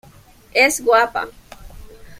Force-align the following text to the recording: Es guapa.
Es 0.61 0.81
guapa. 0.83 1.29